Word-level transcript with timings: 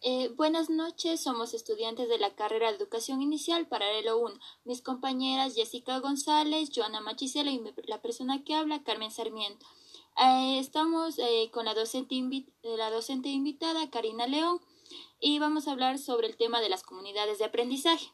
Eh, 0.00 0.28
buenas 0.36 0.70
noches, 0.70 1.20
somos 1.20 1.54
estudiantes 1.54 2.08
de 2.08 2.18
la 2.18 2.36
carrera 2.36 2.70
de 2.70 2.76
Educación 2.76 3.20
Inicial 3.20 3.66
Paralelo 3.66 4.18
1. 4.18 4.38
Mis 4.64 4.80
compañeras 4.80 5.56
Jessica 5.56 5.98
González, 5.98 6.70
Joana 6.72 7.00
Machisela 7.00 7.50
y 7.50 7.60
la 7.84 8.00
persona 8.00 8.44
que 8.44 8.54
habla, 8.54 8.84
Carmen 8.84 9.10
Sarmiento. 9.10 9.66
Eh, 10.16 10.60
estamos 10.60 11.18
eh, 11.18 11.50
con 11.52 11.64
la 11.64 11.74
docente, 11.74 12.46
la 12.62 12.92
docente 12.92 13.28
invitada, 13.28 13.90
Karina 13.90 14.28
León, 14.28 14.60
y 15.18 15.40
vamos 15.40 15.66
a 15.66 15.72
hablar 15.72 15.98
sobre 15.98 16.28
el 16.28 16.36
tema 16.36 16.60
de 16.60 16.68
las 16.68 16.84
comunidades 16.84 17.40
de 17.40 17.46
aprendizaje. 17.46 18.12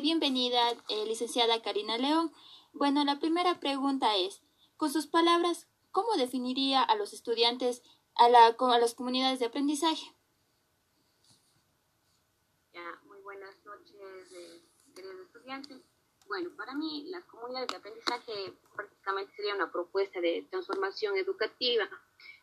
bienvenida, 0.00 0.62
licenciada 1.06 1.60
Karina 1.60 1.98
León. 1.98 2.32
Bueno, 2.72 3.04
la 3.04 3.18
primera 3.18 3.60
pregunta 3.60 4.16
es, 4.16 4.40
con 4.78 4.90
sus 4.90 5.06
palabras, 5.06 5.68
¿cómo 5.90 6.16
definiría 6.16 6.82
a 6.82 6.96
los 6.96 7.12
estudiantes, 7.12 7.82
a, 8.14 8.30
la, 8.30 8.46
a 8.46 8.78
las 8.78 8.94
comunidades 8.94 9.40
de 9.40 9.46
aprendizaje? 9.46 10.14
Queridos 14.94 15.20
estudiantes. 15.26 15.78
Bueno, 16.26 16.50
para 16.56 16.74
mí 16.74 17.06
las 17.10 17.24
comunidades 17.24 17.68
de 17.68 17.76
aprendizaje 17.76 18.52
prácticamente 18.74 19.34
sería 19.34 19.54
una 19.54 19.70
propuesta 19.70 20.20
de 20.20 20.46
transformación 20.50 21.16
educativa, 21.16 21.88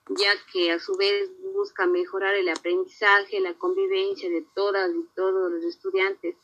ya 0.09 0.31
que 0.51 0.71
a 0.71 0.79
su 0.79 0.95
vez 0.95 1.29
busca 1.53 1.87
mejorar 1.87 2.35
el 2.35 2.49
aprendizaje, 2.49 3.39
la 3.39 3.53
convivencia 3.55 4.29
de 4.29 4.45
todas 4.53 4.91
y 4.91 5.05
todos 5.15 5.51
los 5.51 5.63
estudiantes 5.63 6.35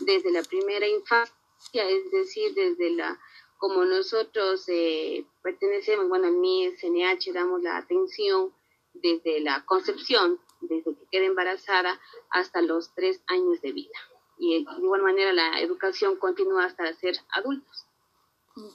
desde 0.00 0.30
la 0.30 0.42
primera 0.42 0.86
infancia, 0.86 1.32
es 1.74 2.10
decir, 2.10 2.54
desde 2.54 2.90
la 2.90 3.20
como 3.58 3.84
nosotros 3.84 4.64
eh, 4.66 5.24
pertenecemos, 5.40 6.08
bueno, 6.08 6.26
al 6.26 6.36
MIE, 6.36 6.76
CNH, 6.76 7.32
damos 7.32 7.62
la 7.62 7.76
atención 7.76 8.52
desde 8.92 9.38
la 9.38 9.64
concepción, 9.64 10.40
desde 10.60 10.96
que 10.96 11.06
queda 11.12 11.26
embarazada 11.26 12.00
hasta 12.30 12.60
los 12.60 12.92
tres 12.94 13.22
años 13.28 13.60
de 13.60 13.70
vida 13.70 14.11
y 14.42 14.64
de 14.64 14.82
igual 14.82 15.02
manera 15.02 15.32
la 15.32 15.60
educación 15.60 16.16
continúa 16.16 16.64
hasta 16.64 16.92
ser 16.94 17.14
adultos. 17.30 17.86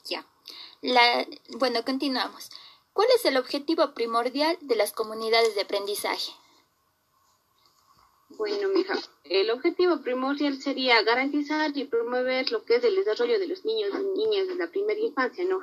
Ya. 0.10 0.26
La, 0.82 1.28
bueno, 1.60 1.84
continuamos. 1.84 2.50
¿Cuál 2.94 3.10
es 3.14 3.26
el 3.26 3.36
objetivo 3.36 3.94
primordial 3.94 4.58
de 4.62 4.78
las 4.78 4.94
comunidades 4.94 5.56
de 5.56 5.62
aprendizaje? 5.62 6.32
Bueno, 8.30 8.70
mija, 8.70 8.96
el 9.26 9.52
objetivo 9.52 10.02
primordial 10.02 10.62
sería 10.62 11.02
garantizar 11.02 11.78
y 11.78 11.84
promover 11.84 12.50
lo 12.50 12.64
que 12.64 12.78
es 12.78 12.84
el 12.86 12.96
desarrollo 12.96 13.38
de 13.38 13.48
los 13.48 13.66
niños 13.66 13.92
y 13.94 14.18
niñas 14.18 14.48
de 14.48 14.56
la 14.56 14.72
primera 14.72 15.00
infancia, 15.00 15.44
¿no? 15.44 15.60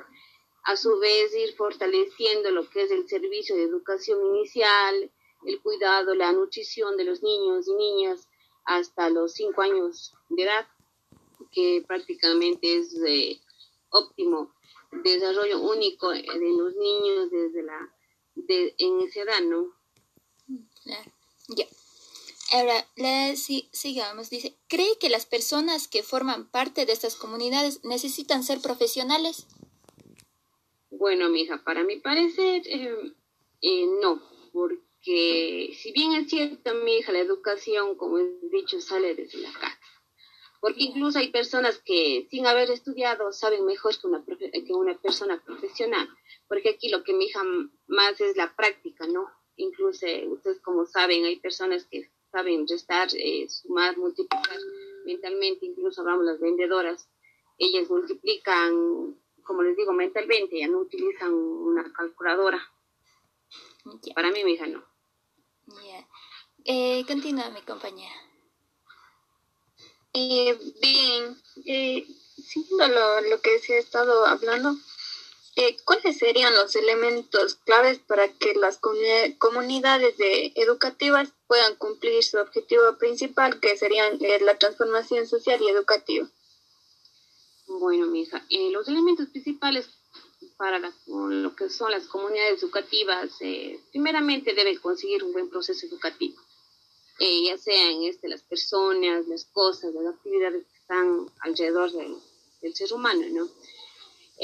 A 0.65 0.77
su 0.77 0.99
vez, 0.99 1.33
ir 1.35 1.55
fortaleciendo 1.55 2.51
lo 2.51 2.69
que 2.69 2.83
es 2.83 2.91
el 2.91 3.07
servicio 3.07 3.55
de 3.55 3.63
educación 3.63 4.23
inicial, 4.35 5.11
el 5.45 5.61
cuidado, 5.61 6.13
la 6.13 6.31
nutrición 6.31 6.95
de 6.95 7.05
los 7.05 7.23
niños 7.23 7.67
y 7.67 7.73
niñas, 7.73 8.27
hasta 8.65 9.09
los 9.09 9.33
cinco 9.33 9.61
años 9.61 10.13
de 10.29 10.43
edad, 10.43 10.67
que 11.51 11.83
prácticamente 11.87 12.77
es 12.77 12.99
de 12.99 13.39
óptimo 13.89 14.53
desarrollo 15.03 15.61
único 15.61 16.09
de 16.09 16.23
los 16.23 16.75
niños 16.75 17.29
desde 17.31 17.63
la 17.63 17.93
de, 18.35 18.75
en 18.77 19.01
esa 19.01 19.21
edad, 19.21 19.41
¿no? 19.41 19.73
Ya. 21.47 21.67
Ahora, 22.51 22.87
le, 22.95 23.35
sigamos. 23.35 24.29
Dice, 24.29 24.55
¿cree 24.67 24.97
que 24.99 25.09
las 25.09 25.25
personas 25.25 25.87
que 25.87 26.03
forman 26.03 26.47
parte 26.49 26.85
de 26.85 26.93
estas 26.93 27.15
comunidades 27.15 27.83
necesitan 27.83 28.43
ser 28.43 28.61
profesionales? 28.61 29.47
Bueno, 30.91 31.29
mija, 31.29 31.63
para 31.63 31.83
mi 31.83 31.97
parecer, 31.97 32.61
eh, 32.67 33.13
eh, 33.61 33.85
no, 34.01 34.21
porque 34.53 34.84
que 35.05 35.77
si 35.79 35.91
bien 35.91 36.13
es 36.13 36.27
cierto, 36.27 36.73
mi 36.73 36.97
hija, 36.97 37.11
la 37.11 37.19
educación, 37.19 37.95
como 37.95 38.17
he 38.17 38.27
dicho, 38.51 38.81
sale 38.81 39.13
desde 39.13 39.37
la 39.37 39.53
casa. 39.53 39.79
Porque 40.59 40.83
incluso 40.83 41.19
hay 41.19 41.29
personas 41.31 41.77
que 41.85 42.27
sin 42.31 42.47
haber 42.47 42.71
estudiado 42.71 43.31
saben 43.31 43.65
mejor 43.65 43.93
que 44.01 44.07
una, 44.07 44.25
que 44.25 44.73
una 44.73 44.97
persona 44.97 45.41
profesional. 45.45 46.09
Porque 46.47 46.69
aquí 46.69 46.89
lo 46.89 47.03
que 47.03 47.13
mi 47.13 47.25
hija 47.25 47.43
más 47.85 48.19
es 48.19 48.35
la 48.35 48.55
práctica, 48.55 49.05
¿no? 49.05 49.29
Incluso 49.57 50.07
ustedes 50.29 50.59
como 50.61 50.87
saben, 50.87 51.23
hay 51.25 51.39
personas 51.39 51.85
que 51.85 52.09
saben 52.31 52.67
restar, 52.67 53.09
eh, 53.13 53.47
sumar, 53.47 53.95
multiplicar 53.97 54.57
mentalmente, 55.05 55.67
incluso 55.67 56.01
hablamos 56.01 56.25
las 56.25 56.39
vendedoras, 56.39 57.07
ellas 57.59 57.89
multiplican, 57.89 59.15
como 59.43 59.61
les 59.61 59.77
digo, 59.77 59.93
mentalmente, 59.93 60.59
ya 60.59 60.67
no 60.67 60.79
utilizan 60.79 61.31
una 61.31 61.93
calculadora. 61.93 62.59
Para 64.15 64.31
mí, 64.31 64.43
mi 64.43 64.53
hija, 64.53 64.65
no. 64.65 64.94
Eh, 66.65 67.05
continúa 67.07 67.49
mi 67.51 67.61
compañera. 67.61 68.15
Eh, 70.13 70.57
bien, 70.81 71.41
eh, 71.65 72.07
siguiendo 72.37 72.87
lo, 73.29 73.41
que 73.41 73.59
se 73.59 73.75
ha 73.75 73.79
estado 73.79 74.25
hablando, 74.25 74.75
eh, 75.57 75.77
¿cuáles 75.85 76.17
serían 76.17 76.55
los 76.55 76.75
elementos 76.75 77.55
claves 77.65 77.99
para 77.99 78.27
que 78.33 78.55
las 78.55 78.79
comunidades 79.37 80.15
educativas 80.55 81.29
puedan 81.47 81.75
cumplir 81.75 82.23
su 82.23 82.37
objetivo 82.39 82.97
principal, 82.97 83.59
que 83.59 83.77
serían 83.77 84.17
la 84.41 84.57
transformación 84.57 85.27
social 85.27 85.61
y 85.61 85.69
educativa? 85.69 86.27
Bueno, 87.67 88.07
mi 88.07 88.21
hija, 88.21 88.43
los 88.71 88.87
elementos 88.87 89.29
principales 89.29 89.89
para 90.57 90.79
lo 91.17 91.55
que 91.55 91.69
son 91.69 91.91
las 91.91 92.07
comunidades 92.07 92.63
educativas, 92.63 93.31
eh, 93.41 93.79
primeramente 93.91 94.53
debe 94.53 94.77
conseguir 94.79 95.23
un 95.23 95.33
buen 95.33 95.49
proceso 95.49 95.85
educativo, 95.85 96.39
eh, 97.19 97.43
ya 97.45 97.57
sean 97.57 98.03
este, 98.03 98.27
las 98.27 98.41
personas, 98.41 99.27
las 99.27 99.45
cosas, 99.45 99.93
las 99.93 100.13
actividades 100.13 100.65
que 100.65 100.77
están 100.77 101.31
alrededor 101.41 101.91
del, 101.91 102.75
ser 102.75 102.93
humano, 102.93 103.25
¿no? 103.29 103.47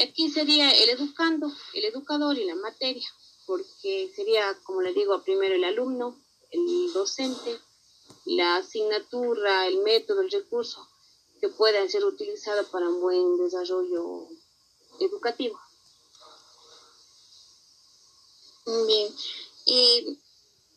Aquí 0.01 0.29
sería 0.29 0.71
el 0.71 0.89
educando, 0.89 1.51
el 1.73 1.85
educador 1.85 2.37
y 2.37 2.45
la 2.45 2.55
materia, 2.55 3.07
porque 3.45 4.11
sería, 4.15 4.57
como 4.63 4.81
le 4.81 4.93
digo, 4.93 5.21
primero 5.23 5.55
el 5.55 5.63
alumno, 5.63 6.17
el 6.51 6.93
docente, 6.93 7.59
la 8.25 8.57
asignatura, 8.57 9.67
el 9.67 9.79
método, 9.79 10.21
el 10.21 10.31
recurso 10.31 10.87
que 11.41 11.49
puedan 11.49 11.89
ser 11.89 12.05
utilizados 12.05 12.67
para 12.67 12.87
un 12.87 13.01
buen 13.01 13.37
desarrollo 13.37 14.27
educativo. 14.99 15.59
Bien. 18.65 19.13
Y 19.65 20.19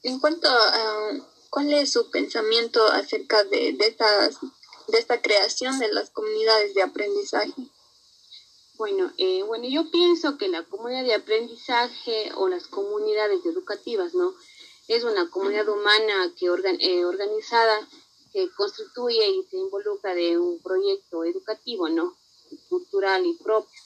en 0.02 0.18
cuanto 0.18 0.48
a 0.48 1.33
cuál 1.54 1.72
es 1.72 1.92
su 1.92 2.10
pensamiento 2.10 2.84
acerca 2.88 3.44
de, 3.44 3.74
de, 3.74 3.86
estas, 3.86 4.40
de 4.88 4.98
esta 4.98 5.22
creación 5.22 5.78
de 5.78 5.92
las 5.92 6.10
comunidades 6.10 6.74
de 6.74 6.82
aprendizaje. 6.82 7.52
Bueno, 8.76 9.12
eh, 9.18 9.44
bueno, 9.44 9.64
yo 9.68 9.88
pienso 9.92 10.36
que 10.36 10.48
la 10.48 10.64
comunidad 10.64 11.04
de 11.04 11.14
aprendizaje 11.14 12.32
o 12.34 12.48
las 12.48 12.66
comunidades 12.66 13.46
educativas, 13.46 14.14
¿no? 14.14 14.34
Es 14.88 15.04
una 15.04 15.30
comunidad 15.30 15.68
humana 15.68 16.34
que 16.36 16.46
eh, 16.46 17.04
organizada 17.04 17.88
que 18.32 18.50
constituye 18.56 19.24
y 19.24 19.44
se 19.44 19.56
involucra 19.56 20.12
de 20.12 20.36
un 20.36 20.58
proyecto 20.60 21.22
educativo, 21.22 21.88
¿no? 21.88 22.16
Cultural 22.68 23.24
y 23.24 23.34
propio 23.34 23.80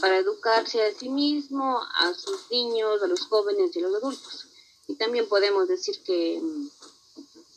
para 0.00 0.16
educarse 0.16 0.82
a 0.82 0.94
sí 0.94 1.10
mismo, 1.10 1.82
a 1.96 2.14
sus 2.14 2.50
niños, 2.50 3.02
a 3.02 3.06
los 3.06 3.26
jóvenes 3.26 3.76
y 3.76 3.80
a 3.80 3.82
los 3.82 3.94
adultos. 3.96 4.46
Y 4.88 4.96
también 4.96 5.28
podemos 5.28 5.68
decir 5.68 6.02
que 6.02 6.40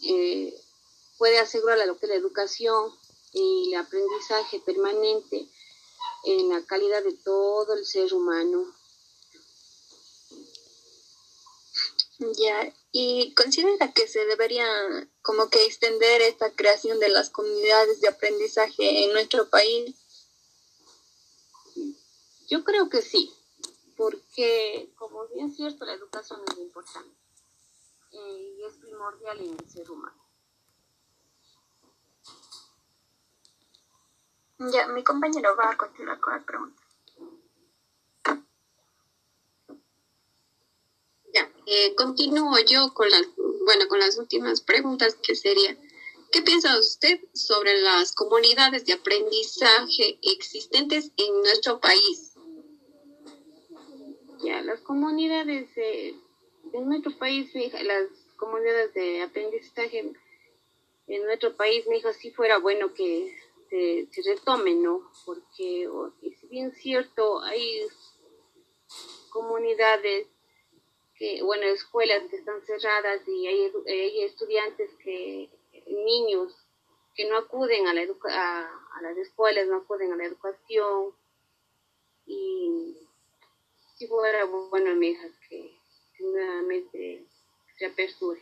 eh, 0.04 0.54
puede 1.18 1.40
asegurar 1.40 1.78
lo 1.88 1.98
que 1.98 2.06
es 2.06 2.10
la 2.10 2.16
educación 2.16 2.92
y 3.34 3.74
el 3.74 3.80
aprendizaje 3.80 4.60
permanente 4.60 5.48
en 6.26 6.50
la 6.50 6.64
calidad 6.66 7.04
de 7.04 7.14
todo 7.14 7.74
el 7.74 7.86
ser 7.86 8.14
humano. 8.14 8.74
Ya, 12.20 12.74
y 12.92 13.34
considera 13.36 13.94
que 13.94 14.08
se 14.08 14.26
debería 14.26 14.68
como 15.22 15.50
que 15.50 15.66
extender 15.66 16.22
esta 16.22 16.52
creación 16.52 17.00
de 17.00 17.10
las 17.10 17.30
comunidades 17.30 18.02
de 18.02 18.08
aprendizaje 18.08 19.04
en 19.04 19.14
nuestro 19.14 19.50
país 19.50 19.96
yo 22.48 22.64
creo 22.64 22.90
que 22.90 23.02
sí, 23.02 23.34
porque 23.98 24.90
como 24.96 25.28
bien 25.28 25.50
es 25.50 25.58
cierto, 25.58 25.86
la 25.86 25.94
educación 25.94 26.42
es 26.50 26.58
importante 26.58 27.27
eh, 28.12 28.56
y 28.58 28.64
es 28.64 28.78
primordial 28.78 29.40
en 29.40 29.58
el 29.60 29.70
ser 29.70 29.90
humano. 29.92 30.28
Ya, 34.60 34.88
mi 34.88 35.04
compañero 35.04 35.56
va 35.56 35.72
a 35.72 35.78
continuar 35.78 36.20
con 36.20 36.34
la 36.34 36.44
pregunta. 36.44 36.84
Ya, 41.32 41.52
eh, 41.68 41.94
continúo 41.96 42.58
yo 42.66 42.92
con 42.94 43.10
las, 43.10 43.24
bueno, 43.36 43.88
con 43.88 44.00
las 44.00 44.18
últimas 44.18 44.62
preguntas 44.62 45.16
que 45.22 45.36
sería, 45.36 45.78
¿qué 46.32 46.42
piensa 46.42 46.80
usted 46.80 47.20
sobre 47.34 47.80
las 47.82 48.14
comunidades 48.14 48.86
de 48.86 48.94
aprendizaje 48.94 50.18
existentes 50.24 51.12
en 51.18 51.42
nuestro 51.42 51.80
país? 51.80 52.34
Ya, 54.44 54.62
las 54.62 54.82
comunidades 54.82 55.70
en 56.74 56.88
nuestro 56.88 57.18
país, 57.18 57.52
las 57.54 58.08
comunidades 58.38 58.94
de 58.94 59.22
aprendizaje 59.22 60.14
en 61.08 61.24
nuestro 61.24 61.56
país, 61.56 61.88
mi 61.88 61.98
hija, 61.98 62.14
sí 62.14 62.32
fuera 62.32 62.58
bueno 62.60 62.94
que 62.94 63.36
se, 63.70 64.08
se 64.12 64.30
retomen, 64.30 64.84
¿no? 64.84 65.10
Porque 65.26 65.88
si 66.40 66.48
bien 66.48 66.72
cierto, 66.74 67.42
hay 67.42 67.88
comunidades 69.30 70.28
que, 71.16 71.42
bueno, 71.44 71.66
escuelas 71.66 72.24
que 72.30 72.38
están 72.38 72.62
cerradas 72.66 73.28
y 73.28 73.48
hay, 73.48 73.72
hay 73.88 74.24
estudiantes 74.24 74.92
que, 75.04 75.50
niños 75.88 76.54
que 77.16 77.28
no 77.28 77.38
acuden 77.38 77.88
a, 77.88 77.94
la 77.94 78.02
a, 78.02 79.02
las 79.02 79.18
escuelas, 79.18 79.68
no 79.68 79.78
acuden 79.78 80.14
a 80.14 80.16
la 80.16 80.26
educación. 80.26 81.14
Y 82.28 82.96
si 83.96 84.08
fuera 84.08 84.46
bueno, 84.46 84.94
mi 84.96 85.10
hija, 85.10 85.28
que 85.50 85.77
se 87.98 88.04
aperture. 88.04 88.42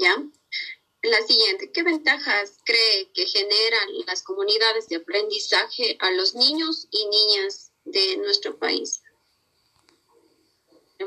Ya. 0.00 0.16
La 1.02 1.22
siguiente, 1.22 1.70
¿qué 1.72 1.82
ventajas 1.82 2.58
cree 2.64 3.10
que 3.12 3.26
generan 3.26 3.88
las 4.06 4.22
comunidades 4.22 4.88
de 4.88 4.96
aprendizaje 4.96 5.96
a 6.00 6.10
los 6.10 6.34
niños 6.34 6.88
y 6.90 7.06
niñas 7.06 7.70
de 7.84 8.16
nuestro 8.16 8.58
país? 8.58 9.02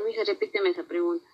Mija, 0.06 0.24
repíteme 0.24 0.70
esa 0.70 0.84
pregunta. 0.84 1.28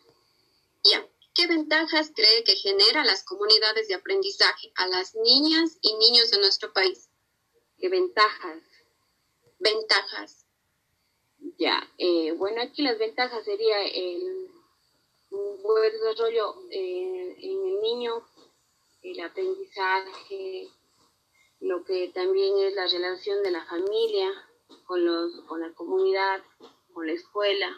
Ya. 0.84 1.08
¿Qué 1.36 1.48
ventajas 1.48 2.12
cree 2.16 2.46
que 2.46 2.56
generan 2.56 3.06
las 3.06 3.26
comunidades 3.26 3.90
de 3.90 3.96
aprendizaje 3.96 4.72
a 4.76 4.88
las 4.88 5.16
niñas 5.16 5.78
y 5.82 5.94
niños 5.96 6.32
de 6.32 6.38
nuestro 6.38 6.72
país? 6.72 7.10
¿Qué 7.78 7.90
ventajas? 7.90 8.64
Ventajas. 9.60 10.46
Ya, 11.58 11.92
eh, 11.98 12.32
bueno, 12.32 12.62
aquí 12.62 12.82
las 12.84 12.98
ventajas 12.98 13.44
sería 13.44 13.84
el 13.84 14.45
buen 15.86 16.00
desarrollo 16.00 16.56
eh, 16.72 17.36
en 17.42 17.66
el 17.66 17.82
niño, 17.82 18.24
el 19.04 19.20
aprendizaje, 19.20 20.68
lo 21.60 21.84
que 21.84 22.10
también 22.10 22.58
es 22.58 22.74
la 22.74 22.88
relación 22.88 23.44
de 23.44 23.52
la 23.52 23.64
familia 23.66 24.32
con, 24.88 25.06
los, 25.06 25.42
con 25.42 25.62
la 25.62 25.72
comunidad, 25.74 26.42
con 26.94 27.06
la 27.06 27.14
escuela, 27.14 27.70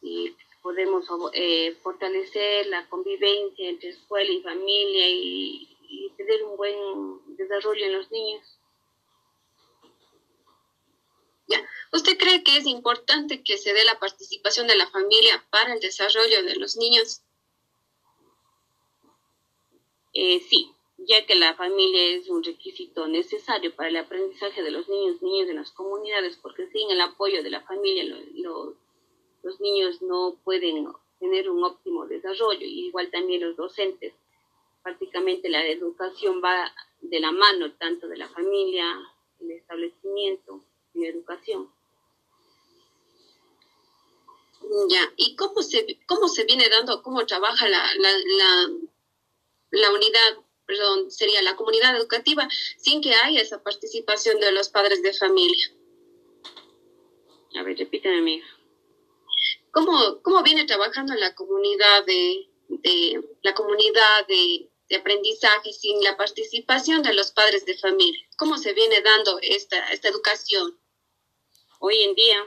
y 0.00 0.34
podemos 0.62 1.04
eh, 1.34 1.76
fortalecer 1.82 2.66
la 2.68 2.88
convivencia 2.88 3.68
entre 3.68 3.90
escuela 3.90 4.30
y 4.30 4.42
familia 4.42 5.10
y 5.10 6.12
tener 6.16 6.42
un 6.44 6.56
buen 6.56 7.36
desarrollo 7.36 7.84
en 7.84 7.92
los 7.92 8.10
niños. 8.10 8.57
¿Usted 11.92 12.18
cree 12.18 12.42
que 12.42 12.56
es 12.56 12.66
importante 12.66 13.42
que 13.42 13.58
se 13.58 13.72
dé 13.72 13.84
la 13.84 13.98
participación 13.98 14.66
de 14.66 14.76
la 14.76 14.88
familia 14.90 15.44
para 15.50 15.74
el 15.74 15.80
desarrollo 15.80 16.42
de 16.42 16.56
los 16.56 16.76
niños? 16.76 17.22
Eh, 20.12 20.40
sí, 20.40 20.70
ya 20.98 21.24
que 21.26 21.34
la 21.34 21.54
familia 21.54 22.16
es 22.16 22.28
un 22.28 22.42
requisito 22.42 23.06
necesario 23.06 23.74
para 23.74 23.88
el 23.88 23.96
aprendizaje 23.96 24.62
de 24.62 24.70
los 24.70 24.88
niños, 24.88 25.22
niños 25.22 25.46
de 25.48 25.54
las 25.54 25.70
comunidades, 25.72 26.36
porque 26.42 26.66
sin 26.68 26.90
el 26.90 27.00
apoyo 27.00 27.42
de 27.42 27.50
la 27.50 27.62
familia 27.62 28.04
los 28.04 29.60
niños 29.60 30.02
no 30.02 30.36
pueden 30.44 30.88
tener 31.20 31.48
un 31.50 31.64
óptimo 31.64 32.06
desarrollo, 32.06 32.66
igual 32.66 33.10
también 33.10 33.42
los 33.42 33.56
docentes. 33.56 34.14
Prácticamente 34.82 35.48
la 35.48 35.66
educación 35.66 36.40
va 36.42 36.72
de 37.00 37.20
la 37.20 37.30
mano 37.30 37.72
tanto 37.74 38.08
de 38.08 38.16
la 38.16 38.28
familia, 38.28 38.98
el 39.40 39.50
establecimiento 39.52 40.64
educación. 41.06 41.70
Ya, 44.90 45.12
¿y 45.16 45.36
cómo 45.36 45.62
se, 45.62 45.98
cómo 46.06 46.28
se 46.28 46.44
viene 46.44 46.68
dando, 46.68 47.02
cómo 47.02 47.24
trabaja 47.24 47.68
la, 47.68 47.82
la, 47.94 48.10
la, 48.10 48.68
la 49.70 49.92
unidad, 49.92 50.38
perdón, 50.66 51.10
sería 51.10 51.40
la 51.42 51.56
comunidad 51.56 51.96
educativa 51.96 52.48
sin 52.76 53.00
que 53.00 53.14
haya 53.14 53.40
esa 53.40 53.62
participación 53.62 54.40
de 54.40 54.52
los 54.52 54.68
padres 54.68 55.02
de 55.02 55.14
familia? 55.14 55.72
A 57.58 57.62
ver, 57.62 57.78
repíteme, 57.78 58.18
amiga. 58.18 58.46
¿Cómo, 59.70 60.20
¿Cómo 60.22 60.42
viene 60.42 60.66
trabajando 60.66 61.14
la 61.14 61.34
comunidad 61.34 62.04
de, 62.04 62.50
de 62.68 63.22
la 63.42 63.54
comunidad 63.54 64.26
de, 64.26 64.68
de 64.88 64.96
aprendizaje 64.96 65.72
sin 65.72 66.02
la 66.02 66.16
participación 66.16 67.02
de 67.02 67.14
los 67.14 67.30
padres 67.30 67.64
de 67.64 67.78
familia? 67.78 68.20
¿Cómo 68.36 68.58
se 68.58 68.74
viene 68.74 69.00
dando 69.00 69.38
esta, 69.40 69.90
esta 69.92 70.08
educación? 70.08 70.78
Hoy 71.78 72.02
en 72.02 72.14
día, 72.14 72.44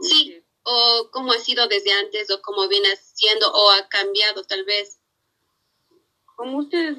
Sí, 0.00 0.42
o 0.64 1.08
cómo 1.12 1.32
ha 1.32 1.38
sido 1.38 1.66
desde 1.68 1.92
antes, 1.92 2.30
o 2.30 2.42
cómo 2.42 2.68
viene 2.68 2.94
siendo, 2.96 3.50
o 3.52 3.70
ha 3.70 3.88
cambiado 3.88 4.42
tal 4.44 4.64
vez. 4.64 4.98
Como 6.36 6.58
ustedes 6.58 6.96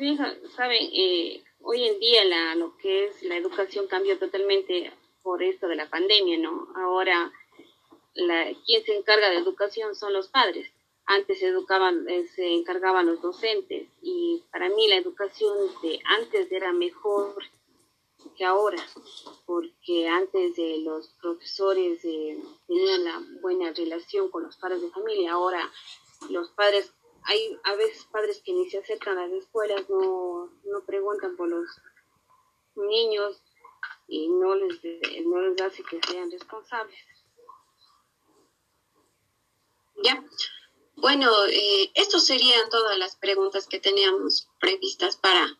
saben, 0.55 0.89
eh, 0.93 1.43
hoy 1.61 1.87
en 1.87 1.99
día 1.99 2.25
la, 2.25 2.55
lo 2.55 2.77
que 2.77 3.05
es 3.05 3.23
la 3.23 3.37
educación 3.37 3.87
cambió 3.87 4.17
totalmente 4.17 4.91
por 5.21 5.43
esto 5.43 5.67
de 5.67 5.75
la 5.75 5.89
pandemia, 5.89 6.37
¿no? 6.37 6.67
Ahora, 6.75 7.31
la, 8.13 8.51
quien 8.65 8.83
se 8.83 8.95
encarga 8.95 9.29
de 9.29 9.37
educación 9.37 9.95
son 9.95 10.13
los 10.13 10.29
padres. 10.29 10.71
Antes 11.05 11.39
se 11.39 11.47
educaban, 11.47 12.07
eh, 12.09 12.27
se 12.35 12.47
encargaban 12.47 13.05
los 13.05 13.21
docentes 13.21 13.87
y 14.01 14.41
para 14.51 14.69
mí 14.69 14.87
la 14.87 14.95
educación 14.95 15.55
de 15.83 15.99
antes 16.05 16.51
era 16.51 16.71
mejor 16.71 17.43
que 18.33 18.45
ahora, 18.45 18.83
porque 19.45 20.07
antes 20.07 20.55
de 20.55 20.79
los 20.79 21.09
profesores 21.21 22.03
eh, 22.03 22.41
tenían 22.67 23.03
la 23.03 23.23
buena 23.41 23.71
relación 23.73 24.29
con 24.29 24.43
los 24.43 24.57
padres 24.57 24.81
de 24.81 24.89
familia, 24.89 25.33
ahora 25.33 25.71
los 26.29 26.49
padres, 26.51 26.93
hay 27.23 27.57
a 27.63 27.75
veces 27.75 28.05
padres 28.11 28.41
que 28.43 28.53
ni 28.53 28.69
se 28.69 28.79
acercan 28.79 29.15
las 29.15 29.31
escuelas, 29.31 29.89
no, 29.89 30.49
no 30.63 30.85
preguntan 30.85 31.35
por 31.35 31.49
los 31.49 31.67
niños 32.75 33.41
y 34.07 34.29
no 34.29 34.55
les, 34.55 34.79
no 35.25 35.41
les 35.41 35.61
hace 35.61 35.83
que 35.83 35.99
sean 36.07 36.31
responsables. 36.31 36.99
Ya. 40.03 40.23
Bueno, 40.97 41.29
eh, 41.47 41.91
estas 41.93 42.25
serían 42.25 42.69
todas 42.69 42.97
las 42.97 43.15
preguntas 43.15 43.67
que 43.67 43.79
teníamos 43.79 44.47
previstas 44.59 45.17
para 45.17 45.57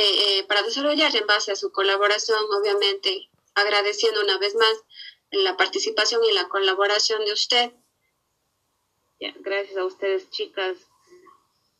eh, 0.00 0.44
para 0.46 0.62
desarrollar 0.62 1.14
en 1.14 1.26
base 1.26 1.52
a 1.52 1.56
su 1.56 1.70
colaboración, 1.72 2.38
obviamente 2.50 3.30
agradeciendo 3.54 4.22
una 4.22 4.38
vez 4.38 4.54
más 4.54 4.82
la 5.30 5.56
participación 5.56 6.22
y 6.24 6.32
la 6.32 6.48
colaboración 6.48 7.24
de 7.24 7.32
usted. 7.32 7.72
gracias 9.40 9.76
a 9.76 9.84
ustedes, 9.84 10.30
chicas. 10.30 10.76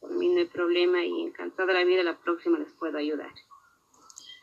Por 0.00 0.10
mí 0.10 0.28
no 0.28 0.40
hay 0.40 0.46
problema 0.46 1.04
y 1.04 1.22
encantada 1.22 1.72
la 1.72 1.84
vida, 1.84 2.02
la 2.02 2.18
próxima 2.18 2.58
les 2.58 2.72
puedo 2.72 2.98
ayudar. 2.98 3.32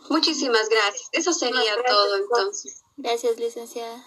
Muchísimas 0.09 0.67
gracias. 0.69 1.09
Eso 1.11 1.33
sería 1.33 1.75
todo 1.83 2.17
entonces. 2.17 2.83
Gracias, 2.97 3.37
licenciada. 3.37 4.03